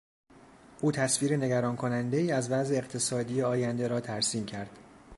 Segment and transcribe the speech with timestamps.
[0.81, 4.79] او تصویر نگران کنندهای از وضع اقتصادی آینده را ترسیم کرد.